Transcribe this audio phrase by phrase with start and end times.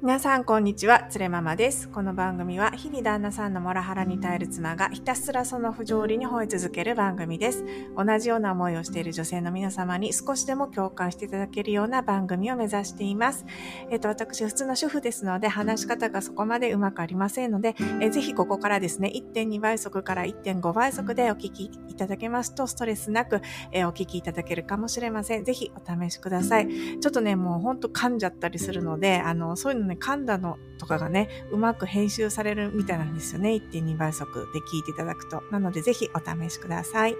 [0.00, 1.08] 皆さん、こんにちは。
[1.10, 1.88] つれママです。
[1.88, 7.64] この番組は、日々旦那さんのモラハラに耐える妻がひたすらその不条理に吠え続ける番組です。
[7.96, 13.44] 同じような思いをしている女性の皆様に少しでも共感していただけるような番組を目指しています。
[13.90, 23.40] えっ、と、私、普通の主婦ですので、話し方がそこまでうまくありませんので、えぜひここからですね、1.2倍速から1.5倍速でお聞きいただけますと、ストレスなく、
[23.72, 25.44] えお聞きいただけるかもしれません。
[25.44, 26.68] ぜひお試しください。
[27.00, 33.50] ちょっとね、もうほんと噛んじゃったりするので、あの、そういうのね、噛んだのとかがね、うまく編集されるみたいなんですよね。
[33.50, 35.42] 1.2倍速で聞いていただくと。
[35.50, 37.16] なので、ぜひお試しください。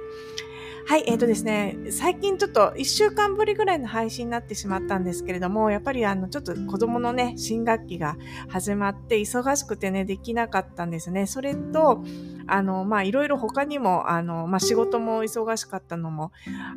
[0.88, 8.16] はい、えっ、ー、とですね、最近ちょっと1週間ぶりぐらいの配信になってしまったんですけれども、やっぱりあの、ちょっと子供のね、新学期が
[8.48, 11.26] 始まって忙しくてね、できなかったんですね。
[11.26, 12.02] それと、
[12.46, 16.32] あの、まあ、いろいろ他にも、あの、まあ、仕事も忙しかったのも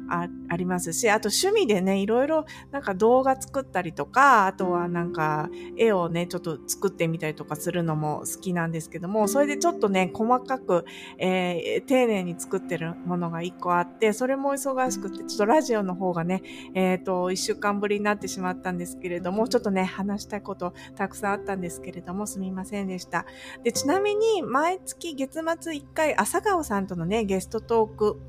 [0.10, 10.84] ありますし、あと趣味でね、いろいろなんか動画作ったりとか、あとはなんか絵をね、ちょっと作ってみたりとかするのも好きなんですけども、それでちょっとね、細かく、
[11.18, 16.41] えー、丁寧に作ってるものが一個あっ、て、それも忙しくて、ちょっとラジオの方がね、
[16.73, 23.25] えっ、ー、と、一週間ぶりになってしまったんですけれども、ちょっとね、話したいことたくさんあったんですけれども、すみませんでした。
[23.63, 28.19] で、ちなみに、毎月月末1回、朝顔さんとのね、ゲストトーク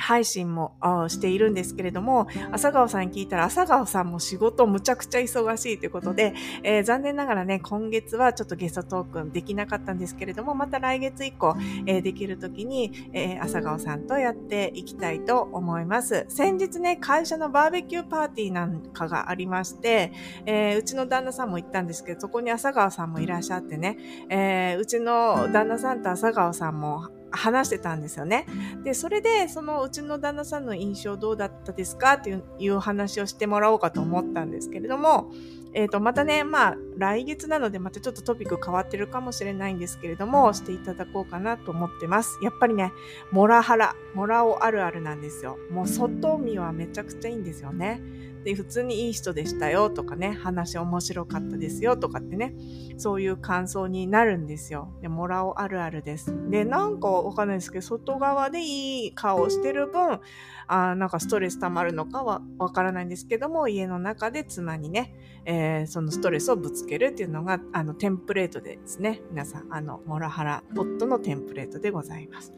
[0.00, 0.72] 配信も
[1.08, 11.56] しているんですけれども、朝顔さんに聞いたら、朝顔さんも仕事むちゃくちゃ忙しいということで、えー、残念ながらね、今月はちょっとゲストトークンできなかったんですけれども、また来月以降、
[11.86, 16.24] えー、できる時に、えー、朝顔さんとやっていきたいと思います。
[16.28, 20.12] 先日ね、会社のバーベキューパーティーなんかがありまして、
[20.46, 28.46] えうちの旦那さんも行ったんですけど、そこに朝顔さんもいらっしゃってね、えうちの旦那さんと朝顔さんも話してたんですよね。
[28.84, 35.30] で、それで、そのうちの旦那さんの印象どうだったですかっていう話をしてもらおうかと思ったんですけれども、
[35.72, 42.38] えっ、ー、と、またね、まあ、来月なのでまたちょっとトピック変わってるかもしれないんですけれども、していただこうかなと思ってます。
[42.42, 42.92] やっぱりね、
[43.30, 45.58] モラハラ、モラオあるあるなんですよ。
[45.70, 48.02] もう外見はめちゃくちゃいいんですよね。
[48.44, 52.54] で、普通にいい人でしたよとかね、話面白かったですよとかってね、
[52.96, 54.92] そういう感想になるんですよ。
[55.02, 56.34] で、もらおあるあるです。
[56.50, 60.20] で、なんかわかんないですけど、外側でいい顔してる分、
[60.66, 65.14] あなんかストレス溜まるのかはわからないんですけども、家の中で妻にね、
[65.44, 72.52] えー、そのストレスをぶつけるっていうのが、あの、テンプレートでですね、皆さん、あの、モラハラ、夫のテンプレートでございます。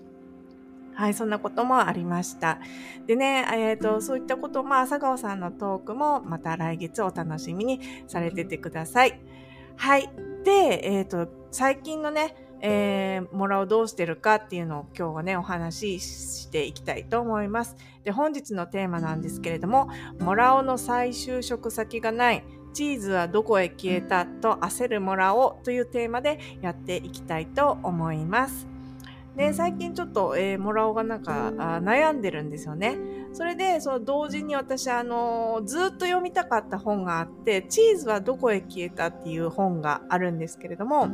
[0.94, 2.58] はい、そんなこともありました。
[3.06, 9.20] でね、えっ、ー、と、そういったことも、朝顔さんのトークも、また来月お楽しみにされててください。
[9.76, 10.10] はい。
[10.44, 17.76] で、えっ、ー、と、最近のね、えー、モラをどうしてるかっていうのを今日はね、お話ししていきたいと思います。
[18.04, 19.88] で、本日のテーマなんですけれども、
[20.20, 28.71] モラオの再就職先がない、チーズはどこへ消えたと焦るモラオというテーマでやっていきたいと思います。
[29.36, 32.98] で、最近ちょっと、えー、モラオがなんか悩んでるんですよね。
[33.32, 41.08] それで、その同時に私、あのー、ずっと読みたかった本があって、チーズはどこへ消えたっていう本があるんですけれども、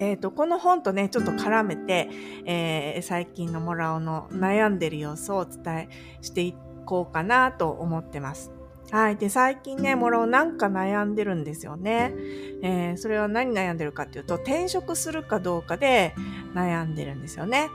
[0.00, 2.08] えっ、ー、と、この本とね、ちょっと絡めて、
[2.46, 5.88] えー、最近のモラオの悩んでる様子をお伝え
[6.22, 8.59] していこうかなと思ってます。
[8.90, 9.16] はい。
[9.16, 12.12] で、最近ね、もろなんか悩んでるんですよね。
[12.62, 16.14] えー、それは何悩んでるかっていうと、転職するかどうかで
[16.54, 17.68] 悩んでるんですよね。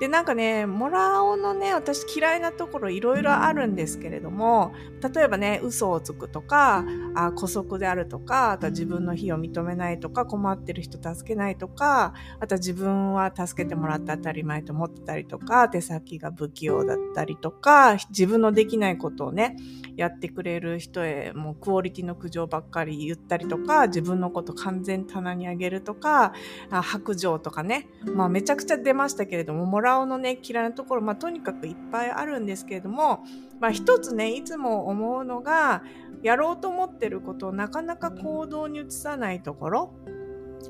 [0.00, 4.72] で、なんかね、モラオのね、私嫌いなところいろいろあるんですけれども、
[5.14, 19.56] 例えばね、嘘をつくとか、あ、古速であるとか、あとは自分の非を認めないとか、困ってる人助けないとか、あとは自分は助けてもらって当たり前と思ってたりとか、手先が不器用だったりとか、自分のできないことをね、
[19.96, 26.32] やってくれる人へもうクオリティの苦情ばっかり言ったりとか、自分のこと完全棚にあげるとか、
[26.70, 33.24] 白状とかね、まあめちゃくちゃ出ましたけれども、モラオのね、嫌いなところ、まあとにかくいっぱいあるんですけれども、
[33.60, 35.82] まあ一つね、いつも思うのが、
[36.22, 39.94] やろうと思ってることをなかなか行動に移さないところ。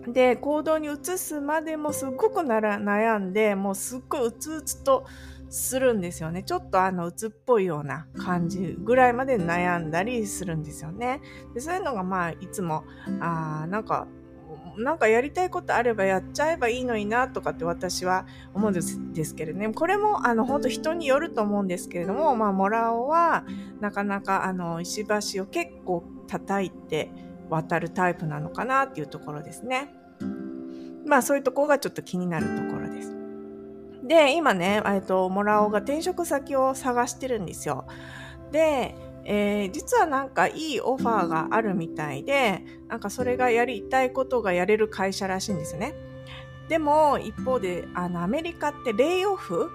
[0.06, 5.06] で、行動に移すまでもすっごくなら悩んで、もうすっごいうつうつと
[5.48, 6.42] するんですよね。
[6.42, 11.20] ちょっとあの、鬱っぽいような感じぐらいまで悩んだりするんですよね。
[11.54, 12.84] でそういうのがまあ、いつも、
[13.20, 14.06] あなんか、
[14.78, 19.68] なんかやりたいことあればやっちゃえばいいのになとかって私は思うんですですけれどね。
[19.72, 23.44] これもあの本当人によると思うんですけれども、まあモラオは
[23.80, 25.04] なかなかあの石
[25.34, 27.10] 橋を結構叩いて
[27.50, 29.94] 渡るタイプなのかなっていうところですね。
[31.06, 33.14] まあそういうところがちょっと気になるところです。
[34.04, 37.86] で、今ね、えっと、モラオが転職先を探してるんですよ。
[38.52, 38.94] で、
[39.30, 45.94] えー、実はなんかいいオファーがあるみたいで、なんかそれがやりたいことがやれる会社らしいんですね。
[46.70, 49.70] でも、一方で、あの、アメリカってレイオフ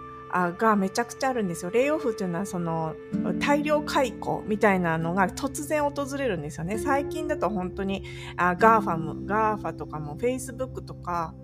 [0.58, 1.70] がめちゃくちゃあるんですよ。
[1.70, 2.96] レイオフっていうのはその
[3.40, 6.80] 大量解雇みたいなのが突然訪れるんですよね。
[6.80, 8.04] 最近だと本当に
[8.36, 11.36] あ GAFAM、GAFA とかも Facebook とか、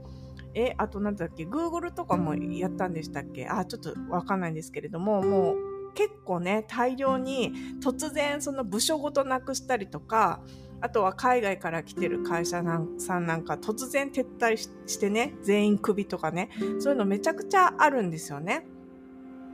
[0.56, 3.48] え、あとなんだっけ、Google とかもやったんでしたっけ？
[3.48, 5.56] あ、ちょっとわかんないんですけれども、もう
[5.94, 10.42] 結構ね、大量に突然その部署ごとなくしたりとか、
[10.82, 12.64] あとは海外から来てる会社
[12.98, 16.50] さんなんか突然撤退してね、全員クビとかね、
[16.80, 18.66] そういうのめちゃくちゃあるんですよね。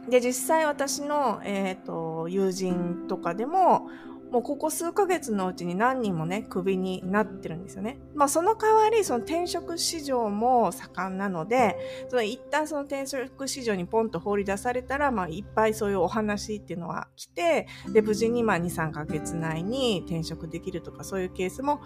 [0.10, 3.90] で、実際私の、えっ、ー、と、友人とかでも、
[4.36, 8.00] もうここ数ヶ月のうちに何人もね、クビになってるんですよね。
[8.16, 11.78] まあその代わり、その転職市場も盛んなので、
[12.10, 21.80] その一旦その転職市場にポンと放り出されたら、まあいっぱいそういうお話っていうのは来て、で、無事にまあ2、3ヶ月内に転職できるとかそういうケースも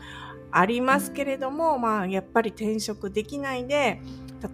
[0.50, 4.02] ありますけれども、まあやっぱり転職できないで、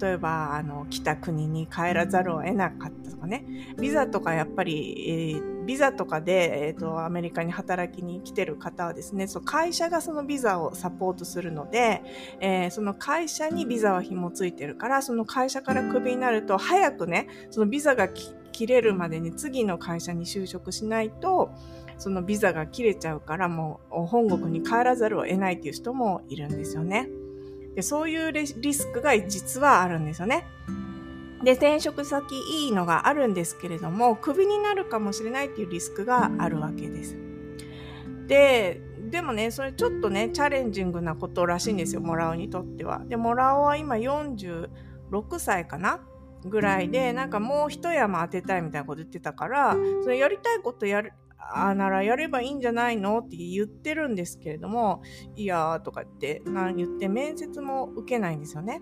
[0.01, 3.45] 例えば、あの、来た国に帰らざるを得なかったとかね。
[3.80, 12.02] ビザとかやっぱり、えー、ビザとかで、え、ー、と、アメリカに働きに来てる方はですね、そう、会社がそのビザをサポートするので、
[12.40, 21.52] えー、その会社にビザは紐ついてるから、その会社からクビになると、早くね、そのビザが切れるまでに次の会社に就職しないと、
[21.98, 27.10] そのビザが切れちゃうからもう本国に帰らざるを得ないっていう人もいるんですよね。
[27.76, 30.46] でそういうリスクが実はあるんですよね。
[31.44, 32.36] で、転職先
[32.66, 37.18] いいのがあるんですけれども、クビになるかもしれないっていうリスクがあるわけです。
[38.28, 43.04] で、でもね、それちょっとね、チャレンジングなことらしいんですよ、モラオにとっては。
[43.06, 44.70] で、モラオは今46
[45.38, 46.00] 歳かな？
[46.44, 53.20] ぐらいで、なんかもう一山当てたいみたいなこと言ってたから、それやりたいことやる、あならやればいいんじゃないの？
[53.20, 55.02] って言ってるんですけれども、
[55.36, 58.81] いやーとか言って、なん言って面接も受けないんですよね。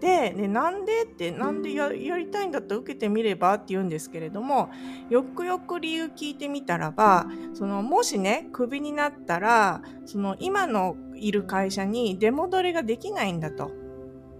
[0.00, 4.70] で、ね、なんでって、なんでやりたいんだったら受けてみればって言うんですけれども、
[5.10, 13.72] よくよく理由聞いてみたらば、その、もしね、クビになったら、その、今のいる会社に出戻りができないんだと。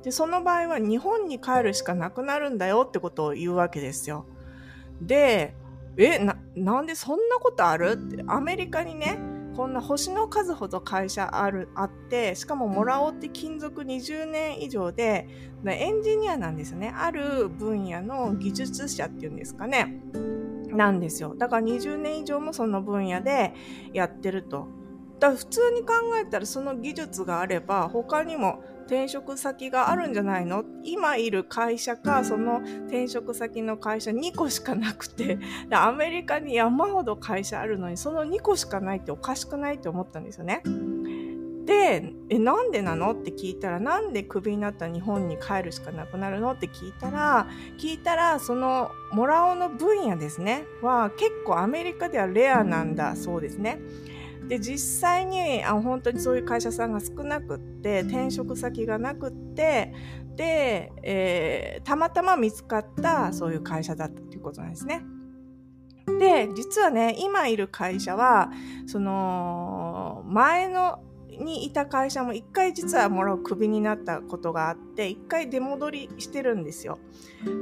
[0.03, 4.27] で、その場合は日本に帰るしかなくなるんだよってことを言うわけですよ。
[5.01, 5.55] で、
[5.97, 7.93] え、な、なんでそんなことある？
[7.93, 9.19] って、アメリカにね、
[9.59, 15.27] こんな星の数ほど会社ある、あって、しかももらおうって勤続20年以上で、
[15.67, 16.95] エンジニアなんですね。
[16.97, 20.01] ある分野の技術者っていうんですかね。
[20.69, 21.35] なんですよ。
[21.37, 23.53] だから20年以上もその分野で
[23.93, 24.69] やってると。
[25.19, 30.64] だから普通に考えたらその技術があれば他にも転職先があるんじゃないの？
[30.82, 35.38] 今いる会社か、その転職先の会社2個しかなくて、
[35.70, 40.62] アメリカに山ほど会社あるのに、その2個しかないっておかしくないって思ったんですよね。
[41.67, 43.12] で、え、なんでなの？
[43.12, 46.52] って聞いたら、なんでクビになった日本に帰るしかなくなるの？
[46.52, 47.46] って聞いたら、
[47.79, 53.81] 聞いたら、その、モラオの分野ですね、は結構アメリカではレアなんだそうですね。
[54.49, 59.93] で実際にあ本当にそういう会社さんが少なくって転職先がなくって
[60.37, 65.03] で、えー、たまたま見つかったそういう会社だったということなんですね。
[66.19, 68.50] で実はね今いる会社は
[68.87, 71.00] その前の
[71.38, 76.99] にいた会社も一回実はもらうクビになったことがあって一回出戻りしてるんですよ。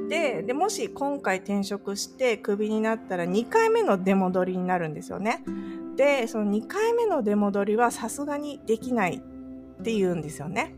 [0.09, 5.43] ででもし今回転職してクビになったら2回目の出戻りになるんですよね。
[5.97, 10.75] で、その2回目の出戻りはさすがにできないって言うんですよね。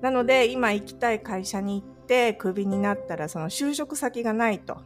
[0.00, 4.82] なので、今行きたい会社に行ってクビになったらその就職先がないと。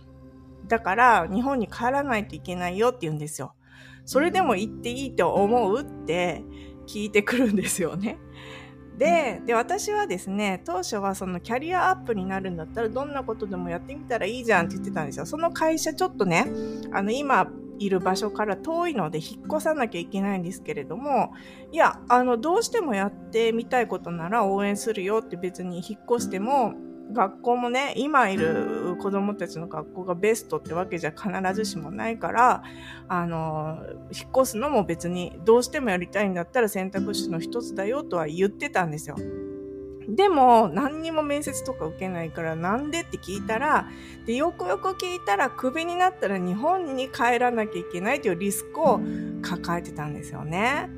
[0.69, 3.55] だから日本に帰らないといけないよって言うんですよ。
[4.05, 6.45] それでも行っていいと思うって
[6.87, 8.19] 聞いてくるんですよね。
[8.97, 16.47] でで私はですね当初はそのキャリアアップになるんだったらどんなことでもやってみたらいいじゃんって言ってたんですよその会社ちょっとね
[16.93, 17.47] あの今
[17.79, 21.33] いる場所から遠いので引っ越さなきゃいけないんですけれども、
[21.73, 26.75] いや、あの、どうしてもやってみたいことなら応援するよって別に引っ越しても、
[27.13, 32.63] 学校もね、今いる子供たちの学校がベストってわけじゃ必ずしもないから、
[33.09, 33.79] あの、
[34.13, 39.17] 引っ越すのも別にどうしてもやりたいんだったら選択肢の一つだよとは言ってたんですよ。
[40.09, 43.89] でも、何にも面接とか受けないから、なんでって聞いたら、
[44.25, 49.01] で、よくよく聞いたら、クビになったら日本に帰らなきゃいけないというリスクを
[49.43, 50.89] 抱えてたんですよね。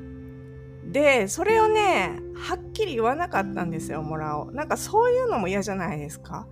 [0.85, 4.51] で、それをね、はっきり言わなかったんですよ、もらおう。
[4.53, 6.47] なんかそういうのも嫌じゃないですか。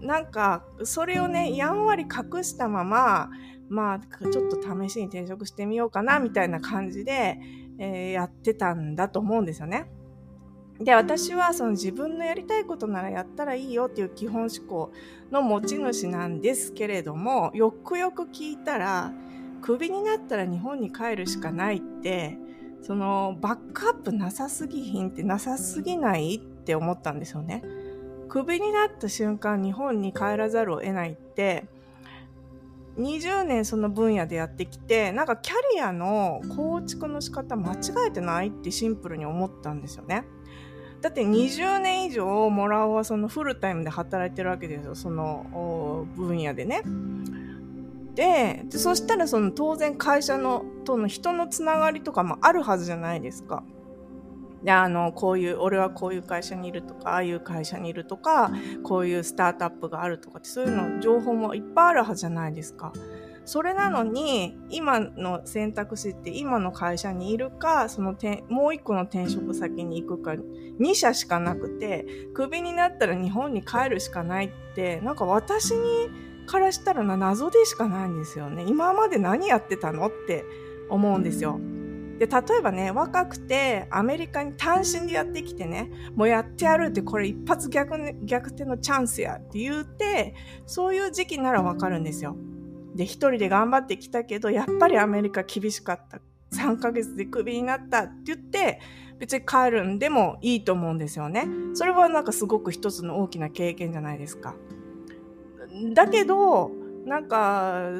[0.00, 3.30] なんか、それをね、やんわり隠したまま、
[3.68, 7.38] まあ、ちょっと試しに転職してみようかな、みたいな感じで、
[7.78, 9.90] えー、やってたんだと思うんですよね。
[10.84, 14.92] で、私はその自分のやりたいことならやったらいいよっていう基本思考
[15.30, 19.12] の持ち主なんですけれども、よくよく聞いたら、
[19.60, 22.36] クビになったら日本に帰るしかないって、
[22.82, 27.62] そのバックアップなさすぎひんってなさすぎないって思ったんですよね。
[28.28, 31.66] クビになった瞬間日本に帰らざるを得ないって、
[32.98, 37.76] 20年その分野でやってきて、なんかキャリアの構築の仕方間違
[38.08, 40.24] えてないってシンプルに思ったんですよね。
[41.02, 46.82] だって20年以上モラオはそのフルタイムで働いてるわけですよ、その分野でね。
[48.14, 53.64] でそしたらその当然会社のとの人のつながりとかもあるはずじゃないですか。
[54.62, 58.52] であのこういう俺はこういう会社にいるとかああいう会社にいるとか
[58.84, 62.92] こういうスタートアップがあるとかってそういうの情報もいっぱいあるはずじゃないですか。
[63.44, 68.16] それなのに今の選択肢って今の会社にいるかその
[68.48, 76.10] もう一個の転職先に行くか2社しかなくてクビになったら日本に帰るしかないってなんか私に
[76.46, 78.64] からしたらな謎でしかないんですよね。
[78.66, 80.44] 今まで何やってたのって
[80.90, 81.58] 思うんですよ。
[82.18, 90.34] で、例えばね、若くてアメリカに単身でやってきてね、もうやってやるってこれ一発逆,、逆転のチャンスやって言うて、
[90.66, 92.36] そういう時期ならわかるんですよ。
[92.94, 96.20] で、一人で頑張ってきたけど、やっぱりアメリカ厳しかった。
[96.54, 98.80] 3ヶ月でクビになったって言って、
[99.18, 101.46] 別に帰るんでもいいと思うんですよね。
[101.74, 104.54] それはなんかすごく一つの大きな経験じゃないですか。
[105.94, 106.70] だけど、
[107.06, 107.90] なんか、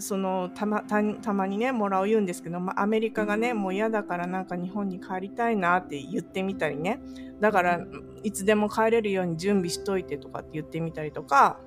[0.00, 7.00] そのたまたたまにねもらう言うんですけど、まあ、アメリカがねもう嫌だからなんか日本に帰りたいなって言ってみたりね
[7.40, 7.80] だから
[8.22, 11.60] いつでも帰れるように準備しといてとかって言ってみたりとか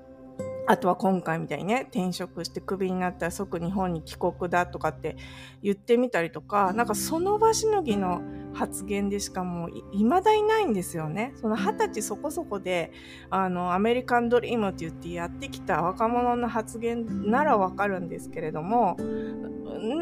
[0.66, 5.18] あとは今回みたいにね、転職してクビになったら即日本に帰国だとかって
[5.62, 8.22] 言ってみたりとか、なんかその場しのぎの
[8.54, 11.34] 発言でしかもう未だいないんですよね。
[11.36, 12.92] その二十歳そこそこで、
[13.30, 18.96] あの、アメリカンドリームって言ってやってきた若者の発言ならわかるんですけれども、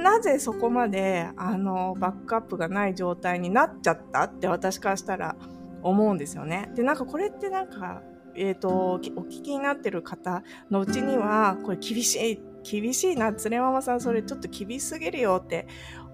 [0.03, 5.35] なぜそこまで、あの、バックアップがない状態になっちゃったって私からしたら
[5.81, 6.71] 思うんですよね。
[6.75, 8.03] で、なんかこれってなんか、
[8.35, 15.67] えっ、ー、と、お聞きになってる方のうちには、これ厳しい、厳しいな、つれママさんそれちょっと厳しすぎるよって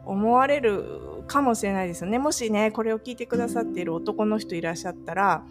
[0.05, 2.19] 思われるかもしれないですよね。
[2.19, 5.43] もしね、これを聞いてくださっている男の人いらっしゃったら、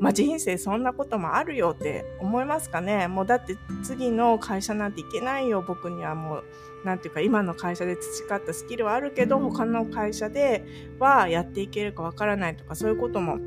[0.00, 3.08] まあ、人生そんなこともあるよって思いますかね。
[3.08, 6.44] もうだって次の会社なんていけないよ、僕にはもう。
[6.84, 10.64] なんていうか今の会社で培ったスキルはあるけど他の会社で
[10.98, 13.38] はやっていけるかわからないとかそういうことも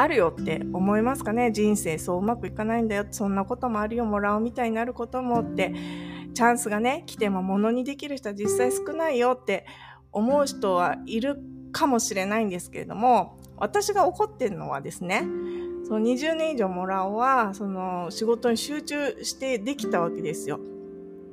[0.00, 1.52] あるよって思いますかね？
[1.52, 3.06] 人生そううまくいかないんだよ。
[3.10, 4.04] そんなこともあるよ。
[4.04, 5.74] もらおうみたいになることもって、
[6.34, 9.66] チャンスがね、来てもものにできる人は実際少ないよって
[10.12, 11.38] 思う人はいる
[11.72, 15.24] かもしれないんですけれども、私が怒ってるのはですね、
[15.84, 20.60] その20年以上もらおうは、その仕事に集中してできたわけですよ。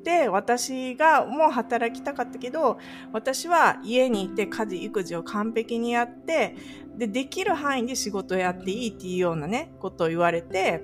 [0.04, 2.78] で、私がもう働きたかったけど、
[3.12, 6.56] 私は家にいて家事、育児を完璧にやって、
[6.98, 10.84] で、できる範囲で仕事をやっていいっていうようなね、ことを言われて、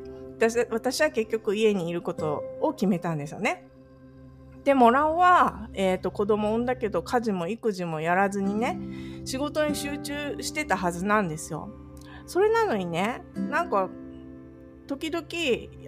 [0.71, 3.65] 私は結局家にいることを決めたんですよね。
[4.63, 8.79] で、モラオは、えっ、ー、と、子供産んだけど、家事も育児もやらずにね、
[9.25, 11.69] 仕事に集中してたはずなんですよ。
[12.25, 13.89] それなのにね、なんか、
[14.89, 15.23] 時々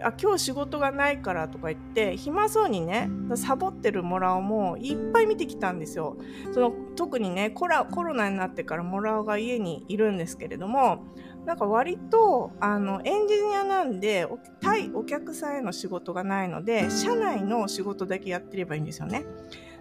[0.08, 6.18] あ今日仕事がないからとか言って暇そうにねサボってるモラオもいっぱい見てきたんですよ。
[6.54, 11.04] その特にねコロコロナになってからモラオが家にいるんですけれども
[11.48, 14.28] なんか割とあのエンジニアなんで
[14.62, 19.26] 対お客さんへの仕事がないので社内の仕事だけやってればいいんですよね。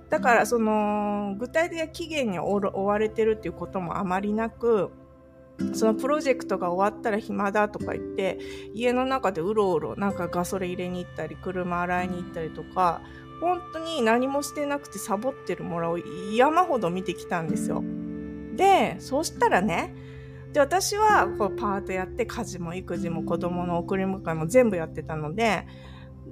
[0.08, 4.90] だからその具体的な期限に追われてるっていうこともあまりなく
[5.74, 8.38] そのプロジェクトが終わったら暇だとか言って、
[8.74, 13.02] 家の中でうろうろなんかガソリン入れに行ったり、車洗いに行ったりとか、
[13.40, 15.98] 本当に何もしてなくてサボってるもらを
[16.34, 17.82] 山ほど見てきたんですよ。
[18.56, 19.94] で、そうしたらね、
[20.52, 25.66] で、私はこうパートやって家事も育児も子供の送り迎えも全部やってたので、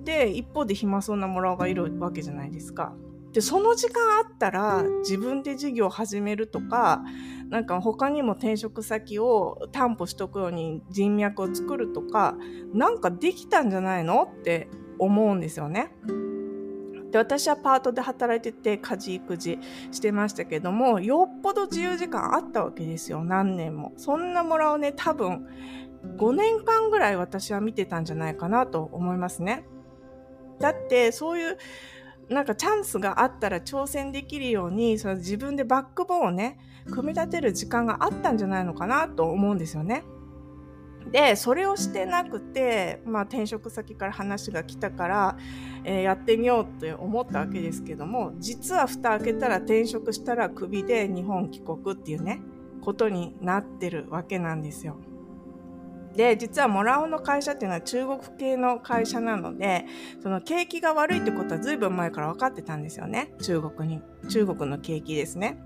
[0.05, 2.95] で、一方で暇そうなもらおがいるわけじゃないですか。
[3.33, 7.03] で、その時間あったら自分で事業始めるとか、
[7.51, 12.37] なんか他にも転職先を担保しとくように人脈を作るとか、
[12.75, 15.91] なんかできたんじゃないのって思うんですよね。
[17.11, 19.59] で、私はパートで働いてて家事育児
[19.93, 23.93] してましたけども、よっぽど自由時間あったわけですよ、何年も。
[23.97, 25.47] そんなもらをね、多分
[26.19, 29.65] 5年間ぐらい私は見てたんじゃないかなと思いますね。
[30.61, 31.57] だって、そういう、
[32.29, 36.59] なんかチャンスがあったら挑戦できるように、その自分でバックボーンをね、
[36.91, 40.05] 組み立てる時間があったんじゃないのかなと思うんですよね。
[41.11, 45.37] で、それをしてなくて、まあ転職先から話が来たから、
[45.85, 52.43] えー、やってみようって思ったわけですけども、実は蓋開けたら転職したらクビで日本帰国っていうね、
[52.83, 54.97] ことになってるわけなんですよ。
[56.19, 59.85] で、実はモラオの会社っていうのは中国系の会社なので、
[60.21, 63.33] その景気が悪いってことは随分前から分かってたんですよね。
[63.41, 65.61] 中国に、中国の景気ですね。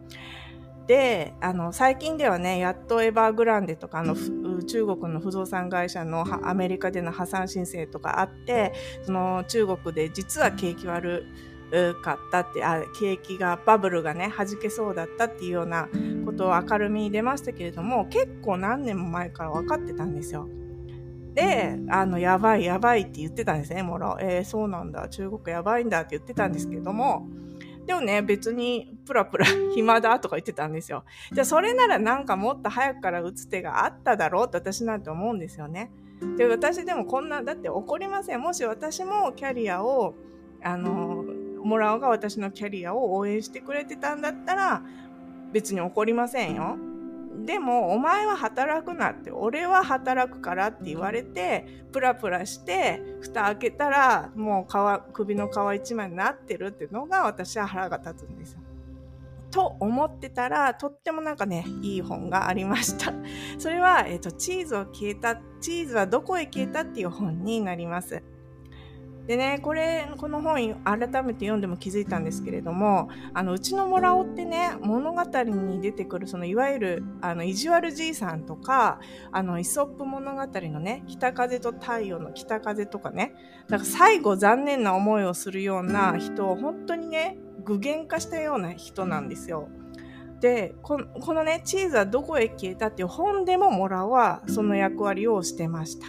[0.87, 11.52] で、あの、最近ではね、やっとエバーグランデとか、あの、中国の不動産会社のアメリカでの破産申請とかあって、その中国で実は景気悪い
[12.03, 15.89] かったって、あ、景気が、バブルがね、弾けそうだったっていうような
[16.25, 20.49] ことを明るみに出ましたけれども、結構何年も前から分かってたんですよ。
[21.35, 24.19] で、あの、やばいやばいって言ってたんですね、もろ。
[24.21, 27.27] えー、そうなんだ、中国やばいんだって言ってたんですけども、
[27.87, 31.05] でもね、別にプラプラ 暇だとか言ってたんですよ。
[31.33, 35.91] じゃあそれならなんかもっと早くから打つ手があっただろうって私なんて思うんですよね。
[36.37, 38.41] で、私でもこんな、だって怒りません。
[38.41, 40.15] もし私もキャリアを、
[40.63, 41.22] あの、
[41.73, 44.83] もらおが私のキャリアを応援してくれてたんだったら
[45.53, 46.77] 別に怒りませんよ。
[47.47, 58.59] でも、お前は働くなって、俺は働くからって言われて、プラプラして、蓋開けたら、もう皮、首の皮一枚になってるっていうのが私は腹が立つんです。
[59.51, 63.13] と思ってたら、とってもなんかね、いい本がありました。
[63.59, 68.23] それは、え、ー、と、チーズを消えた、チーズはどこへ消えたっていう本になります。
[69.27, 78.99] でね、これ、この本改めて読んでも気づいたんですけれども、あの、うちのもらおってね、物語に出てくる、その、いわゆる、あの、意地悪じいさんとか、
[79.31, 83.35] あの、イソップ物語のね、北風と太陽の北風とかね、
[83.69, 89.69] だから最後残念な思いをするような人を本当にね、具現化したような人なんですよ。
[90.41, 96.09] で、このね、チーズはどこへ消えたっていう本でもモラはその役割をしてました。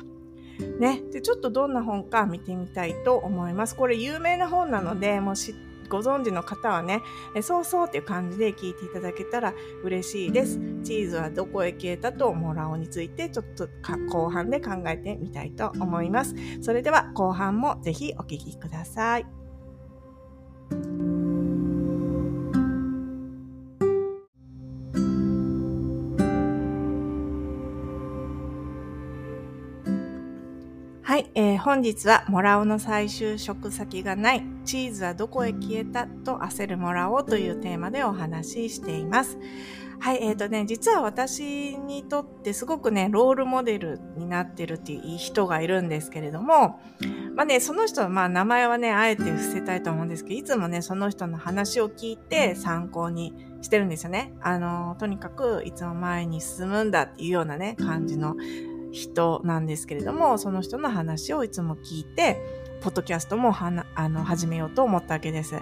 [0.80, 1.02] ね。
[1.12, 3.76] で、ちょっとどんな本か見てみたいと思います。
[3.76, 5.56] これ有名な本なので、もし
[5.90, 7.02] ご存知の方はね、
[7.42, 10.60] そうそうっていう感じで聞いていただけたら嬉しいです。
[10.84, 13.68] チーズはどこへ消えたとモラオについてちょっと
[14.10, 16.36] 後半で考えてみたいと思います。
[16.62, 19.43] それでは後半もぜひお聞きください。
[31.14, 39.38] はい、えー、本日はモラオの再就職先がない、チーズはどこへ消えたと焦るモラオというテーマでお話ししています。
[40.00, 46.82] はい、えっ、ー、とね、実は私にとってすごくね、ロールモデルになってるっていう人がいるんですけれども、
[47.36, 54.34] まあね、その人はまあ名前はね、あえて伏せたいと思うんですけど、いつもね、その人の話を聞いて参考にしてるんですよね。
[54.42, 58.36] あの、とにかくいつも前に進むんだっていうようなね、感じの
[58.94, 62.40] 人なんですけれども、その人の話をいつも聞いて、
[62.82, 65.56] ポッドキャストもはな、あの、始めようと思ったわけです。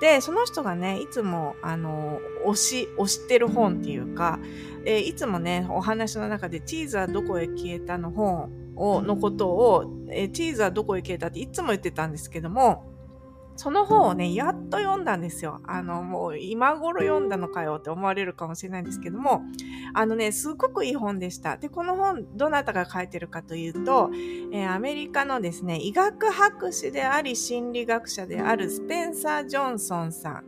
[0.00, 4.40] で、その人がね、いつも、あの、推し、推してる本っていうか、
[4.84, 12.91] えー、いつもね、お話の中で、チーズはどこへ消えたの本を、のことを、えー、チーズはどこへ消えたっていつも言ってたんですけども、
[13.56, 15.60] その本をね、やっと読んだんですよ。
[15.66, 19.42] あの、もう今頃読んだのかよって思われるかもしれないんですけども、
[19.94, 21.56] あのね、すごくいい本でした。
[21.56, 24.10] で、この本、どなたが書いてるかというと、
[24.52, 30.44] えー、アメリカのですね、医学博士であり心理学者であるスペンサー・ジョンソンさん。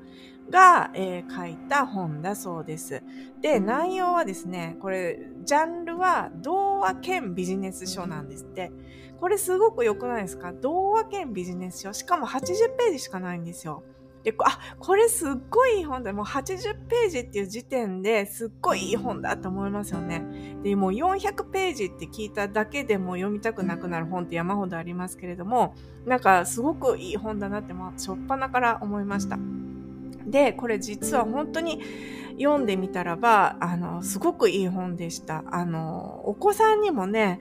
[0.51, 3.03] が、えー、書いた本だそうです。
[3.41, 8.71] で、内容はですね、これ、ジャンルは童話兼ビジネス書なんですって。
[9.21, 10.53] これすごく良くないですか？
[10.53, 11.93] 童話兼ビジネス書。
[11.93, 12.45] しかも80
[12.77, 13.83] ページしかないんですよ。
[14.23, 16.13] で、あ、これすっごいいい本だ。
[16.15, 20.23] もう80ページっていう時点ですっごいいい本だと思いますよね。
[20.63, 25.75] で、もう400ページって聞いただけでも読みたくなくなる本って山ほどありますけれども、
[26.07, 29.39] なんかすごくいい本だなって、まあ、しょっぱなから思いました。
[30.27, 31.83] で、これ実は本当に
[32.39, 35.45] 読んでみたらば、あの、すごくいい本でした。
[35.51, 37.41] あの、お子さんにもね、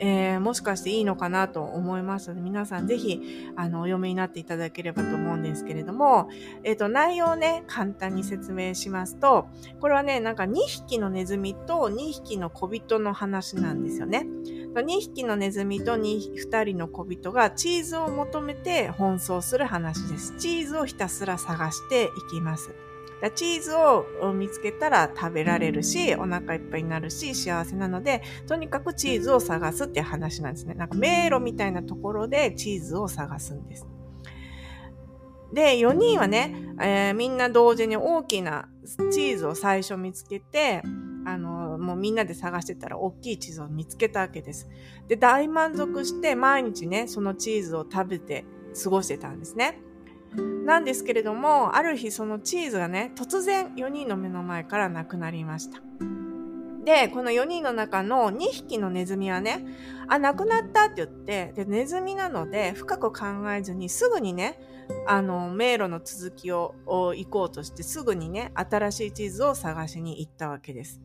[0.00, 3.20] えー、もしかしていいのかなと思いますので、皆さんぜひ、
[3.56, 6.28] あの、お読みになっていただければと思うんですけれども、
[6.64, 9.48] えっ、ー、と、内容をね、簡単に説明しますと、
[9.80, 14.26] これはね、なんか2匹のネズミと2匹の小人の話なんですよね。
[14.74, 20.36] 2匹のネズミと 2, 2人の小人がチーズを求めて奔走する話です。
[20.38, 22.87] チーズをひたすら探していきます。
[23.34, 30.74] チーズを見つけたら食べられるし、お腹いっぱいになるし、幸せなので、とにかくチーズを探すっていう話なんですね。
[30.74, 33.86] なんか迷路みたいなところでチーズを探すんです。
[35.52, 38.68] で、4人はね、えー、みんな同時に大きな
[39.12, 40.82] チーズを最初見つけて、
[41.24, 44.68] あの、もうみんなで探してたら大きいチーズを見つけたわけです。
[45.08, 48.44] で、大満足して毎日ね、そのチーズを食べて
[48.82, 49.80] 過ごしてたんですね。
[50.36, 55.80] なんですけれども、ある日そのチーズがね、突然4人の目の前からなくなりました。
[56.84, 59.66] で、この4人の中の2匹のネズミはね、
[60.08, 64.58] あ、亡くなったって言って、で、ネズミなので深く考えずにすぐにね、
[65.06, 71.00] あの、迷路の続きを行こうとしてすぐにね、新しいチーズを探しに行ったわけです。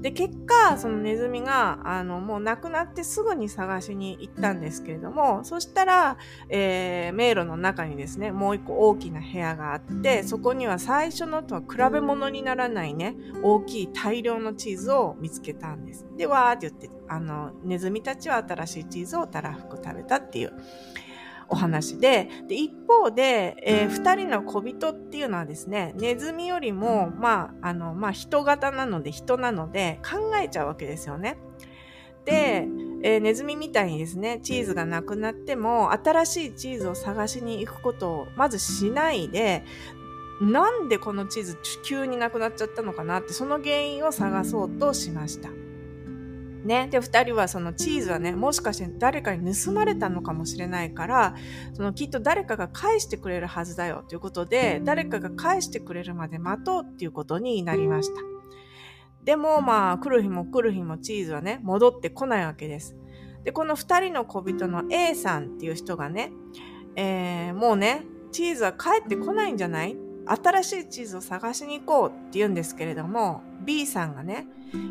[0.00, 16.06] で、結果、そのネズミが、あの、もう亡くなってすぐに探しに行ったんですけれども、そしたら、えー、迷路の中にですね、もう一個大きな部屋があって、そこには最初のとは比べ物にならないね、大きい大量のチーズを見つけたんです。
[16.16, 20.52] で、わーって言って、あの、ネズミたちは新しいチーズをたらふく食べたっていう。
[21.48, 31.38] お話で、で一方で、えー、二人の小人っていうのはですね、ネズミよりも、まあ、あの、まあ、人型なので、人なので、考えちゃうわけですよね。
[32.24, 32.66] で、
[33.02, 39.64] えー、ネズミみたいにですね、チーズがなくなっても、新しいチーズを探しに行くことをまずしないで、
[40.40, 45.48] なんでこのチーズ急になくなっちゃったのかなって、その原因を探そうとしました。
[46.64, 46.88] ね。
[46.90, 51.34] で、二人はそのチーズはね、もしかして誰かに盗まれたのかもしれないから、
[51.74, 58.20] そのきっと誰かが返してくれるはずだよということで、誰かが返してくれるまで待とうっていうことになりました。
[59.24, 62.96] でもまあ、来る日も来る日もチーズはね、戻ってこないわけです。
[63.44, 66.32] で、この二人の小人の A さんっていう人がね、
[66.96, 69.96] えー、もうね、チーズは帰ってこないんじゃない
[70.28, 74.46] 新しいチーズを探しに行こうって言うんですけれども、B さんがね、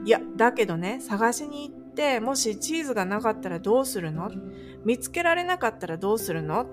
[0.05, 4.31] いや、だけどね、探しに行って、もしチーズがなかったらどうするの？
[4.85, 6.61] 見つけられなかったらどうするの？
[6.61, 6.65] っ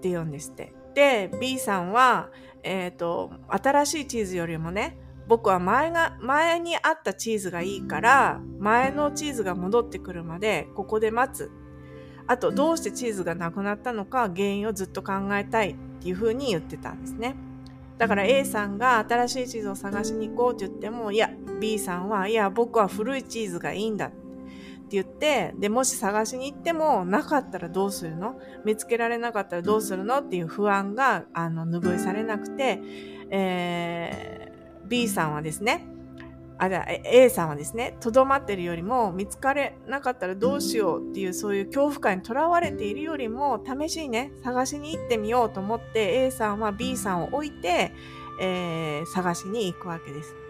[0.00, 0.72] て言うんですって。
[0.94, 2.30] で、B さんは、
[2.62, 11.50] えっ、ー、と、新しいチーズよりもね、僕は前が、前にあったチーズがいいから、前のチーズが戻ってくるまで、ここで待つ。
[12.26, 17.36] あと、どうしてチーズがなくなったのか、原因をずっと考えたいっていうふうに言ってたんですね。
[17.98, 21.30] だから A さんが新しいチーズを探しに行こうって言っても、いや、
[21.60, 24.16] B さんは、いや、僕は古いチーズがいいんだって
[24.90, 28.40] 言って、で、もし探しに行っても、なかったらどうするの？
[28.64, 32.80] 見つけられなかったらどうするのっていう不安が、あの、拭いされなくて、
[33.30, 35.86] えー、B さんはですね、
[36.58, 47.92] あ、じゃ A さんはですね、とどまってるよりも、見つかれなかったらどうしようっていう、そういう恐怖感にとらわれているよりも、試しにね、探しに行ってみようと思って、A さんは B さんを置いて、
[48.40, 50.47] えー、探しに行くわけです。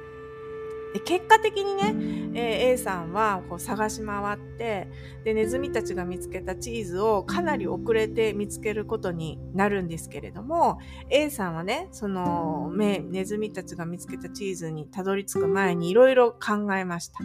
[0.95, 1.95] で結果的にね、
[2.35, 4.89] えー、A さんはこう探し回って、
[5.25, 10.79] で、ネズミたちが見つけたチーズをかなり遅れて見つけることになるんですけれども、
[11.11, 17.19] A さんはね、その、ネズミたちが見つけたチーズにたどり着く前にいろいろ考えました。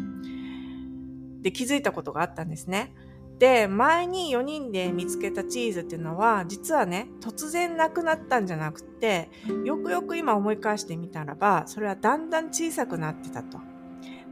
[1.41, 2.93] で、気づいたことがあったんですね。
[3.39, 9.29] で、前に4人で見つけたチーズっていうのは、実はね、突然なくなったんじゃなくて、
[9.65, 13.59] よくよく今思い返してみたらば、それはだんだん小さくなってたと。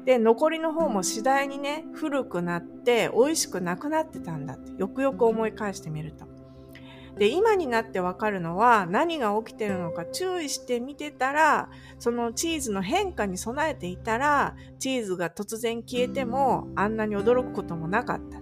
[0.06, 6.26] で、残りの方も次第にね、古くなって美味しくなくなってたんだって、よくよく思い返してみると。
[7.18, 18.41] で、今になってわかるのは何が起きてるのか注意して見てたら、そのチーズの変化に備えていたら、チーズが突然消えてもあんなに驚くこともなかった。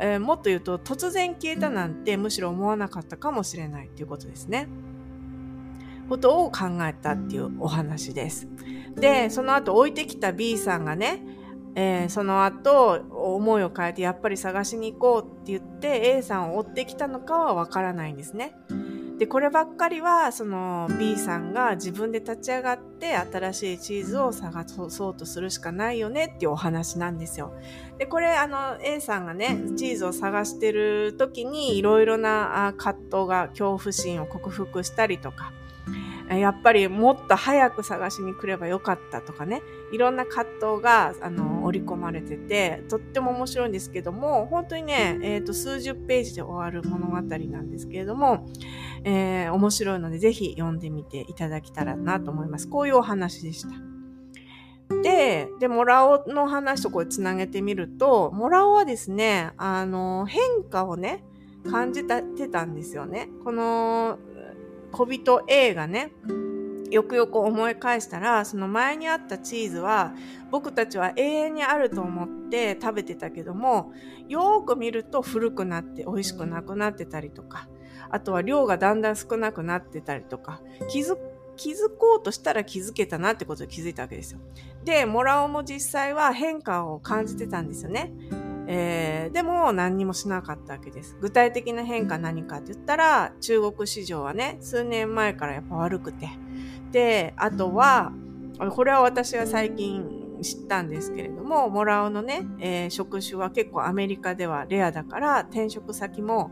[0.00, 4.66] えー、もっと言うと突然消えたなんてむしろ思わなかったかもしれないっていうことですね。
[6.08, 8.48] ことを考えたっていうお話です。
[8.96, 11.22] で、その後置いてきた B さんがね、
[11.76, 18.56] えー、その後思いを変えてやっぱり探しに行こうって言って A さんを追ってきたのかはわからないんですね。
[19.20, 27.52] で、こればっかりは、その B さんが自分で立ち上がって新しいチーズを探そうとするしかないよねっていうお話なんですよ。
[27.98, 35.52] で、これあの A さんがね、チーズを探してる時にいろいろな葛藤が恐怖心を克服したりとか、
[36.38, 39.62] やっぱりもっと早く探しに来ればよかったとかね、
[39.92, 48.46] いろんな葛藤が、あの、織り込まれてて、とっても面白いんですけども、本当にね、えっ、ー、と、数十ページで終わる物語なんですけれども、
[49.02, 52.68] えー、面白いので、ぜひ読んでみていただけたらなと思います。
[52.68, 53.90] こういうお話でした。
[55.02, 61.24] で、で、モラオの話とこれつなげてみると、モラオはですね、あの、変化をね、
[61.68, 63.28] 感じてたんですよね。
[63.44, 64.18] この、
[64.92, 66.12] 小人 A がね、
[66.90, 70.12] よくよく思い返したら、その前にあったチーズは、
[70.50, 73.92] 僕たちは永遠にあると思って食べてたけども、
[74.28, 77.68] よーく見ると古くなって美味しくなくなってたりとか、
[78.10, 81.16] あとは量がだんだん少なくなってたりとか、気づ
[81.56, 84.40] 気づこうとしたら気づけたなってことに気づいたわけですよ。
[84.82, 88.12] で、モラオも実際は変化を感じてたんですよね。
[88.66, 91.16] えー、でも何にもしなかったわけです。
[91.20, 96.28] 具体的な変化何かって言ったら、中国市場はね、数年前からやっぱ悪くて。
[96.92, 98.12] で、あとは、
[98.70, 106.50] これは私は最近知ったんですけれども、モラオのね、えー、職種は結構アメリカではレアだから、転職先も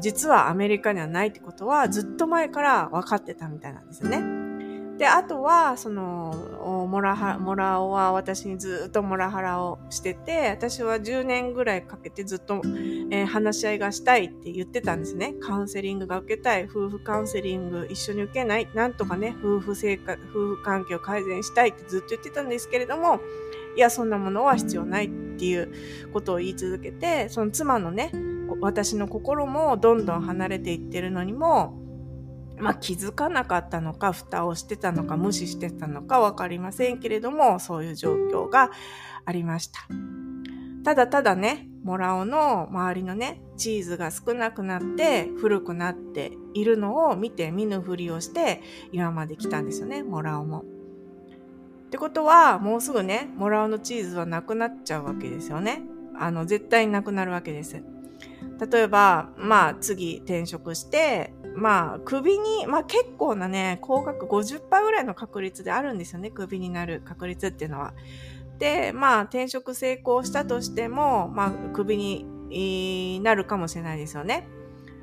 [0.00, 4.41] 実はアメリカにはないってことはずっと前から分かってたみたいなんですよね。
[5.02, 12.62] で、あとは、その、モラハ、モラオは私にずっとモラハラをしてて、私は10年ぐらいかけてずっと、
[13.10, 15.34] えー、話し合いがしたいって言ってたんですね。
[15.40, 23.18] カウンセリングが受けたい、夫婦カウンセリング一緒に受けない、なんとかね、夫婦生活、夫婦関係を改善したいってずっと言ってたんですけれども、
[23.74, 25.72] いや、そんなものは必要ないっていう
[26.12, 28.12] ことを言い続けて、その妻のね、
[28.60, 31.81] 私の心もどんどん離れていってるのにも、
[32.58, 38.70] まあ、気づかなかったのか、蓋をしてたのか、無視してたのかわかりませんけれども、そういう状況が
[39.24, 39.80] ありました。
[40.84, 48.62] ただただね、モラオの周りのね、チーズが少なくなって古くなっているのを見て見ぬふりをして
[48.92, 50.60] 今まで来たんですよね、モラオも。
[50.60, 50.64] っ
[51.90, 55.82] てことは、もうすぐね、モラオのチーズはなくなっちゃうわけですよね。
[56.18, 57.82] あの、絶対になくなるわけです。
[58.70, 67.94] 例えば、まあ次転職して、まあ首に、まあ結構なね、高額50%ぐらいの確率であるんですよね、首になる確率っていうのは。
[68.58, 74.46] で、まあ転職成功したとしても、まあ首になるかもしれないですよね。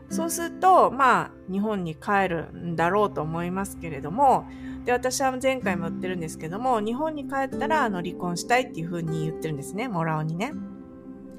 [0.10, 4.46] そうすると、まあ日本に帰るんだろうと思いますけれども、
[4.86, 10.54] で、私は前回も言ってるんですけども、日本に帰ったら、あの、離婚したいっていうふうに言ってるんですね、モラオにね。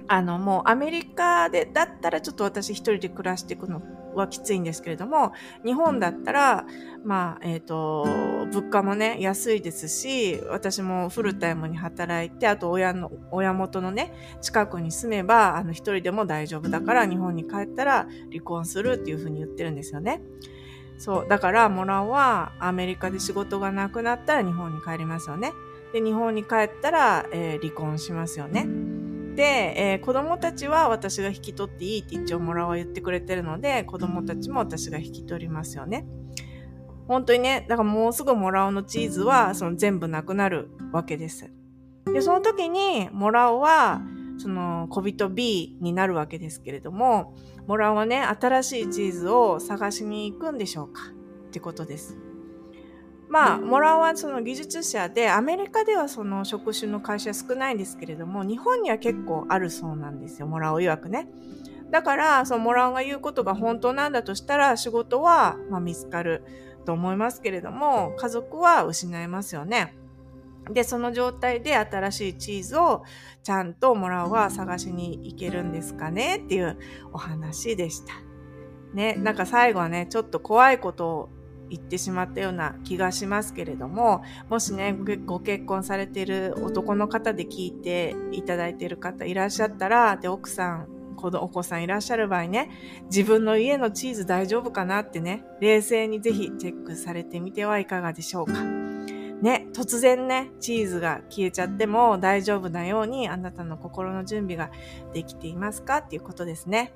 [0.07, 3.81] あの、もうアメリカで、だったらちょっと私一人で暮らしていくの
[4.14, 5.33] はきついんですけれども、
[5.64, 6.66] 日本だったら、
[7.05, 8.05] まあ、えっ、ー、と、
[8.53, 20.20] 物価もね、安いですし、私もフルタイムに働いて、あと親の、親元のね、近くに住めば、あの、一人でも大丈夫だから、日本に帰ったら離婚するっていうふうに言ってるんですよね。
[20.99, 21.29] そう。
[21.29, 25.53] だから、モランはアメリカで仕事がなくなったら日本に帰りますよね。
[25.92, 28.89] で、日本に帰ったら、えー、離婚しますよね。
[29.35, 29.43] で、
[29.77, 36.07] えー、子供たちは私が引き取っていいって一応モラは言ってくれてるので、子供たちも私が引き取りますよね。
[37.07, 41.51] 本当にね、だからもうすぐモラオのチーズはその全部なくなるわけです。
[42.07, 44.01] で、その時にモラオは
[44.38, 47.35] その小人 B になるわけですけれども、
[47.66, 51.03] モラオはね、新しいチーズを探しに行くんでしょうか
[51.49, 52.16] ってことです。
[53.31, 61.29] まあ、モラオはその技術者で、アメリカではその職種の会社少ないんですけれども、日本には結構あるそうなんですよ、モラオ曰くね。
[61.93, 66.45] だから、そのモラオが言うことが本当なんだとしたら、仕事は、まあ、見つかる
[66.85, 69.97] と思いますけれども、家族は失いますよね。
[70.73, 73.05] で、その状態で新しいチーズを
[73.43, 76.37] ちゃんとモラオは探しに行けるんですかね？
[76.37, 76.79] っていう
[77.12, 78.12] お話でした。
[78.93, 81.29] ね、なんか最後はね、ちょっと怖いことを
[81.70, 92.70] 言ってしまったような気がしますけれども、もしね、ご結婚されている男の方で聞いていただいている方いらっしゃったら、で、奥さん、お子さんいらっしゃる場合ね、
[93.04, 98.62] 自分の家のチーズ大丈夫かなってね、冷静にぜひチェックされてみてはいかがでしょうか。
[99.42, 104.70] ね、突然ね、チーズが消えちゃっても大丈夫なようにあなたの心の準備が
[105.14, 106.92] できていますかっていうことですね。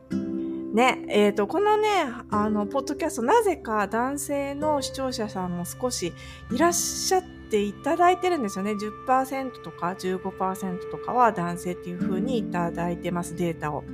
[0.74, 1.88] ね、えっ、ー、と、このね、
[2.30, 6.12] あの、ポッドキャスト、なぜか男性の視聴者さんも少し
[6.50, 8.72] いらっしゃっていただいてるんですよね。
[8.72, 13.84] 10%とか15%とかは男性っていう風にいただいてます、データを。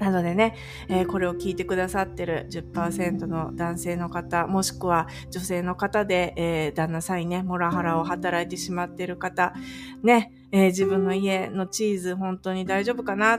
[0.00, 0.56] なのでね、
[0.88, 9.54] えー、これを聞いてくださってる10%の男性の方、もしくは女性の方で、えー、旦那さんにね、モラハラを働いてしまってる方、
[10.02, 13.38] ね、えー、自分の家のチーズ本当に大丈夫かな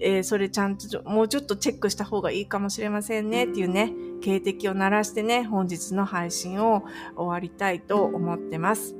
[0.00, 6.84] えー、それちゃんともうちょっとチェックした方がいいかもしれませんねっていうね、警笛を鳴らしてね、本日の配信を
[7.16, 8.94] 終わりたいと思ってます。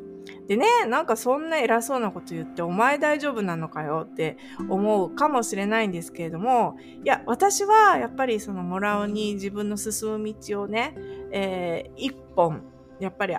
[0.46, 10.94] でね、なんかそんな偉そうなこと言って、お前大丈夫なのかよって思うかもしれないんですけれども、いや、私はやっぱりそのもらうに自分の進む道をね、
[11.32, 12.62] えー、一本、
[12.98, 13.36] やっぱり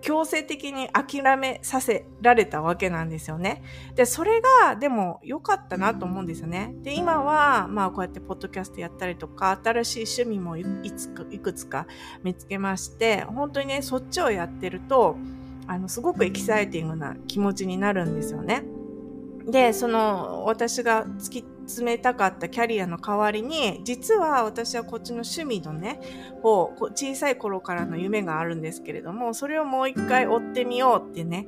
[0.00, 3.62] 強制的に諦めさせられたわけなんですよね。
[3.94, 6.74] で、それがでも良かったなと思うんですよね。
[6.82, 11.86] で、今は、まあこうやってポッドキャストやったりとか、新しい趣味もいくつか
[12.22, 15.16] 見つけまして、本当にね、そっちをやってると、
[15.66, 18.64] あの、すごくエキサイティングな気持ちになるんですよね。
[19.46, 21.30] で、その、私が突
[21.66, 26.00] き詰めたかったキャリアの代わりに、実は私はこっちの趣味のね、
[26.42, 31.46] こう、小さい頃からの夢があるんですけれども、それをもう一回追ってみようってね、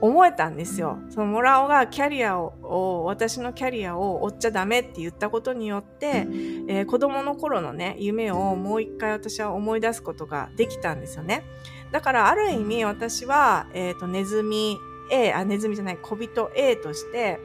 [0.00, 0.98] 思えたんですよ。
[1.10, 6.26] そのモラオがキャリアを、私のキャリアを追っちゃダメって言ったことによって、
[6.68, 11.44] えー、子供の頃のね、夢をもう一回私は思い出すことができたんですよね。
[11.92, 14.76] だからある意味私は、え、ー、と、ネズミ
[15.10, 17.38] A、あ、ネズミじゃない、小人 A として、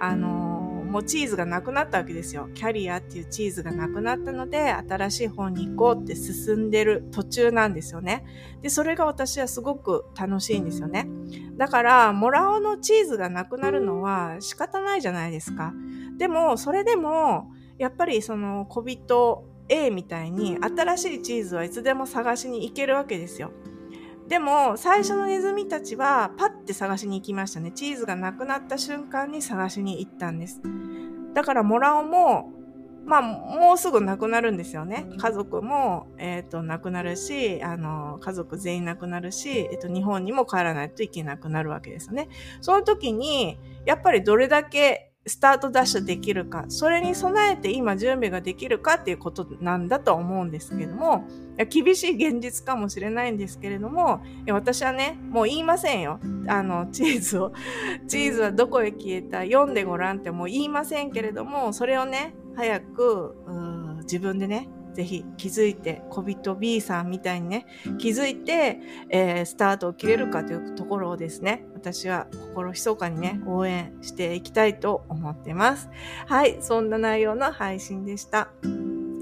[0.00, 0.49] あのー、
[0.90, 2.48] もうチーズがなくなったわけですよ。
[2.54, 8.24] キャリアっていうチーズがなくなったので、新しい方に行こうって進んでる途中なんですよね。
[8.60, 11.08] で、それが私はすごく楽しいんですよね。
[11.56, 15.72] だから、モラオのチーズがなくなるのは仕方ないじゃないですか。
[16.18, 23.52] でも、それでも、やっぱりその小人 A みたいに新しいチーズはいつでも探しに行けるわけですよ。
[24.30, 27.72] でも、最初のネズミたちは、パッて探しに行きましたね。
[27.72, 30.60] チーズがなくなった瞬間に探しに行ったんです。
[31.34, 32.52] だから、モラオも、
[33.04, 35.08] まあ、もうすぐ亡くなるんですよね。
[35.18, 42.28] 家族も、えっ、ー、と、亡くなるし、あの、家族全員亡くなるし、えっ、ー、と、日本にも帰らないといけなくなるわけですよね。
[42.60, 51.24] その時に、やっぱりどれだけスタートダッシュできるか、それに備えて今準備ができるかっていうことなんだと思うんですけれども、
[51.68, 56.20] 厳しい現実かもしれないんですけれども、私はね、もう言いませんよ。
[56.46, 57.52] あの、チーズを、
[58.08, 63.36] チーズはどこへ消えた、読んでごらんってもう言いませんけれども、それをね、早く、
[64.02, 67.66] 自分でね、ぜひ気づいて、小人 B さんみたいにね、
[67.98, 75.88] 気づいて、えー、スタートを切れるかというところをですね、私は心密かにね、応援していきたいと思ってます。
[76.26, 78.50] はい、そんな内容の配信でした。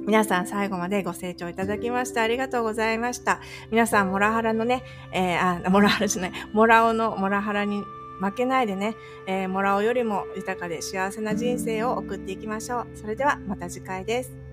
[0.07, 3.41] 皆さん最後までご清聴いただきましてありがとうございました。
[3.71, 7.83] 皆さん、モラハラのね、えー、あ、モラハラじゃない、モラオのモラハラに
[8.21, 12.87] 負けないでね、えー、モラオよりも豊かで幸せな人生を送っていきましょう。
[12.95, 14.48] それではまた次回です。